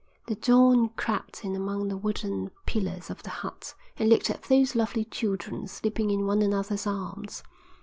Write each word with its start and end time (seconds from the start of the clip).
The 0.25 0.33
dawn 0.33 0.89
crept 0.97 1.45
in 1.45 1.55
among 1.55 1.87
the 1.87 1.95
wooden 1.95 2.49
pillars 2.65 3.11
of 3.11 3.21
the 3.21 3.29
hut 3.29 3.75
and 3.97 4.09
looked 4.09 4.31
at 4.31 4.41
those 4.41 4.73
lovely 4.73 5.05
children 5.05 5.67
sleeping 5.67 6.09
in 6.09 6.25
one 6.25 6.41
another's 6.41 6.87
arms. 6.87 7.43